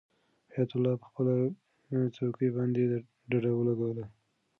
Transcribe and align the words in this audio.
حیات 0.53 0.71
الله 0.75 0.93
په 1.01 1.05
خپله 1.09 1.33
چوکۍ 2.15 2.49
باندې 2.55 2.81
ډډه 3.29 3.51
ولګوله. 3.55 4.05